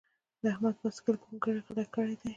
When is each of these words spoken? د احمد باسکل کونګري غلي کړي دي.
د 0.41 0.43
احمد 0.53 0.75
باسکل 0.81 1.15
کونګري 1.23 1.59
غلي 1.67 1.85
کړي 1.95 2.15
دي. 2.19 2.29